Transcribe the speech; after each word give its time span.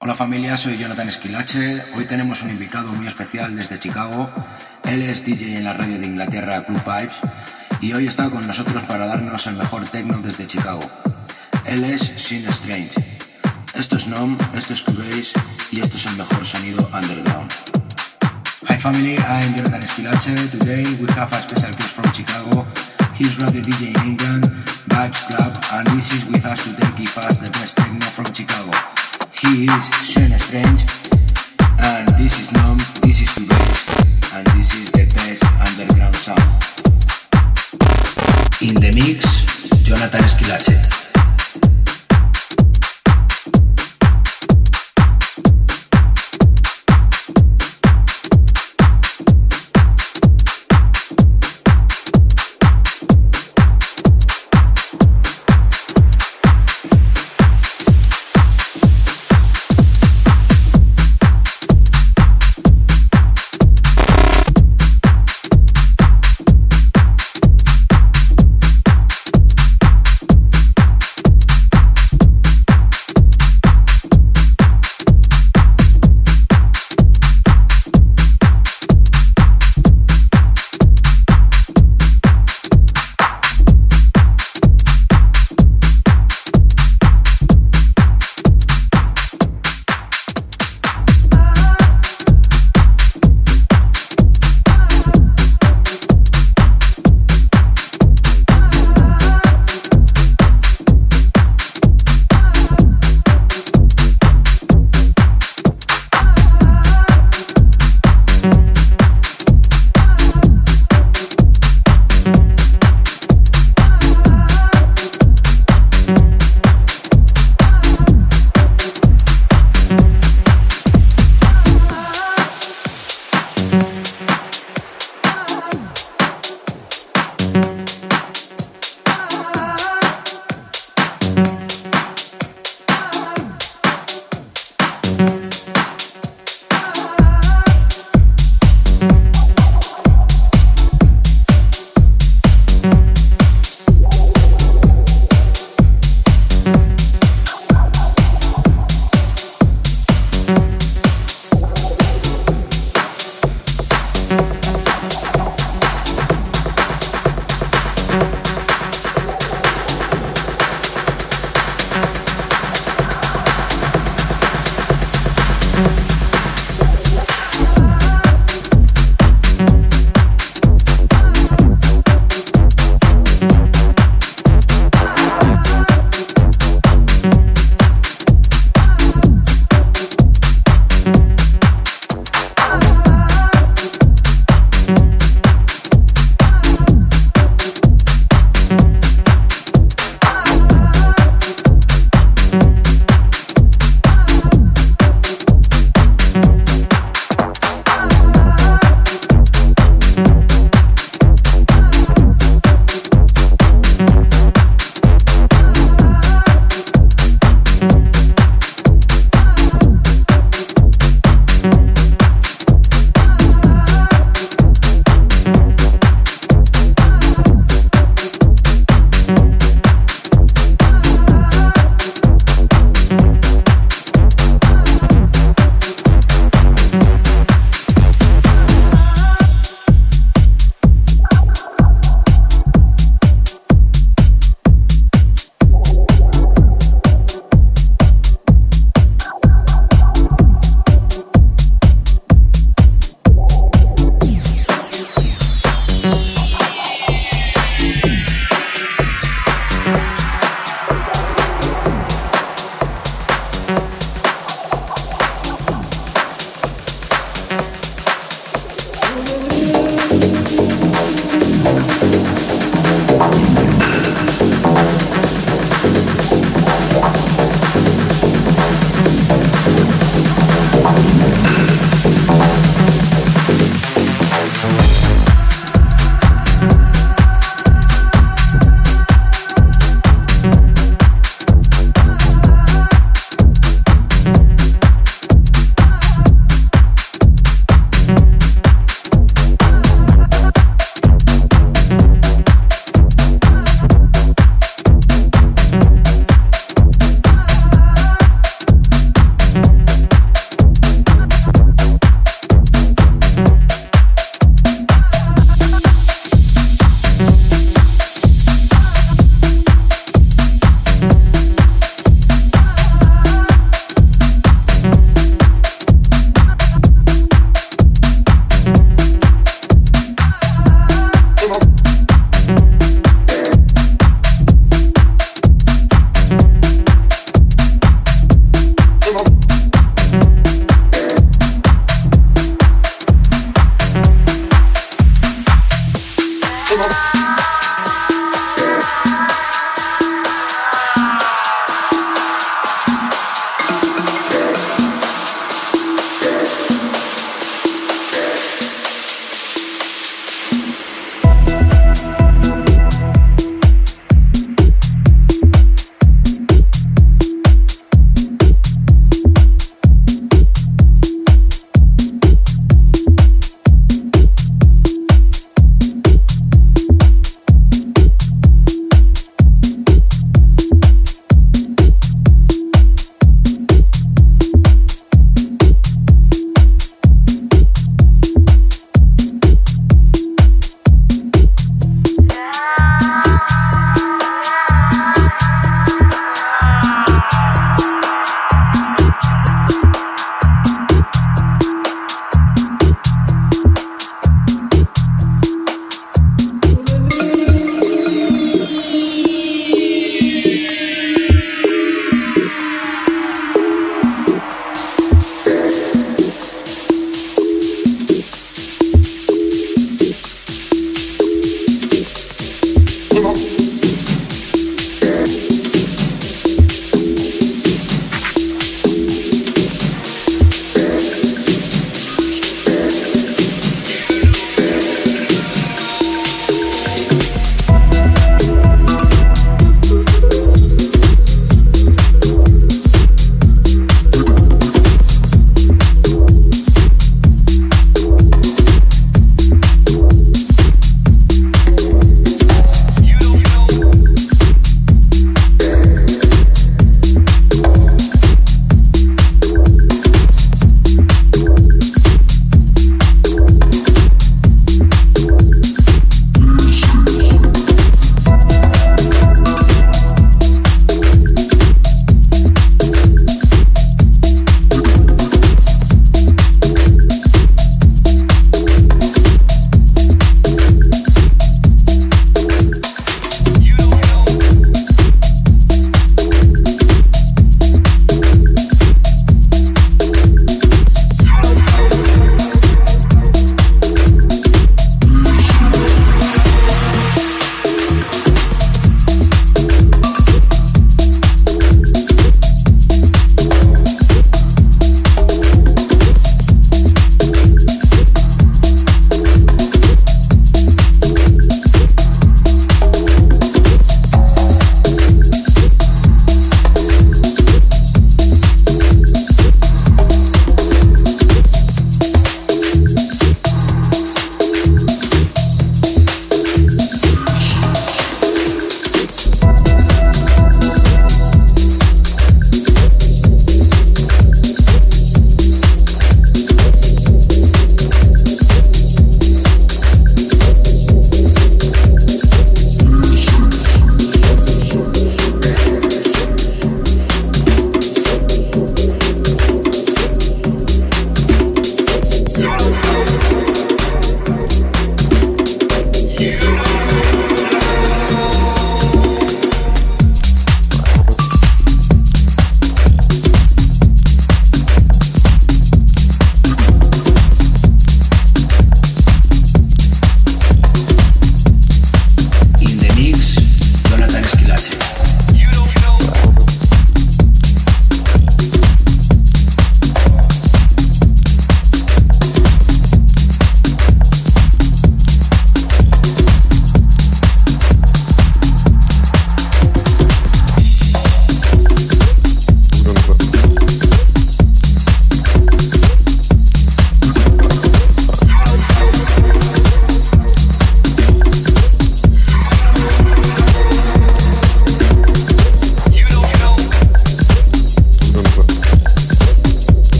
Hola 0.00 0.14
familia, 0.14 0.56
soy 0.56 0.76
Jonathan 0.76 1.08
Esquilache. 1.08 1.80
Hoy 1.94 2.04
tenemos 2.04 2.42
un 2.42 2.50
invitado 2.50 2.92
muy 2.92 3.06
especial 3.06 3.54
desde 3.56 3.78
Chicago. 3.78 4.28
Él 4.84 5.00
es 5.02 5.24
DJ 5.24 5.56
en 5.56 5.64
la 5.64 5.72
radio 5.72 5.98
de 5.98 6.06
Inglaterra 6.06 6.64
Club 6.66 6.82
Pipes 6.82 7.20
y 7.80 7.92
hoy 7.92 8.06
está 8.06 8.28
con 8.28 8.46
nosotros 8.46 8.82
para 8.82 9.06
darnos 9.06 9.46
el 9.46 9.54
mejor 9.54 9.86
techno 9.86 10.18
desde 10.18 10.46
Chicago. 10.46 10.82
Él 11.64 11.84
es 11.84 12.02
Sin 12.02 12.46
Strange. 12.48 12.90
Esto 13.72 13.96
es 13.96 14.08
Nom, 14.08 14.36
esto 14.54 14.74
es 14.74 14.82
Cubase 14.82 15.32
y 15.70 15.80
esto 15.80 15.96
es 15.96 16.06
el 16.06 16.16
mejor 16.16 16.44
sonido 16.44 16.86
underground. 16.92 17.50
Hi 18.68 18.76
family, 18.76 19.14
I'm 19.16 19.54
Jonathan 19.54 19.82
Esquilache. 19.82 20.34
Today 20.50 20.84
we 21.00 21.06
have 21.12 21.32
a 21.32 21.40
special 21.40 21.70
guest 21.70 21.94
from 21.94 22.12
Chicago. 22.12 22.66
He's 23.16 23.38
radio 23.40 23.62
DJ 23.62 23.94
in 23.94 24.08
England, 24.08 24.44
Vibes 24.88 25.28
Club, 25.28 25.56
and 25.72 25.86
this 25.96 26.12
is 26.12 26.26
with 26.30 26.44
us 26.44 26.64
today 26.64 26.90
give 26.98 27.16
us 27.18 27.38
the 27.38 27.50
best 27.50 27.76
techno 27.76 28.04
from 28.06 28.26
Chicago. 28.34 28.93
He 29.44 29.66
is 29.66 29.90
Shane 30.00 30.38
Strange, 30.38 30.84
and 31.78 32.08
this 32.16 32.40
is 32.40 32.52
Nom, 32.52 32.78
this 33.02 33.20
is 33.20 33.28
Cubase, 33.28 34.34
and 34.34 34.46
this 34.56 34.74
is 34.74 34.90
the 34.90 35.04
best 35.14 35.44
underground 35.60 36.16
sound. 36.16 36.40
In 38.62 38.74
the 38.76 38.90
mix, 38.94 39.44
Jonathan 39.82 40.22
Esquilache. 40.22 41.03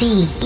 D. 0.00 0.39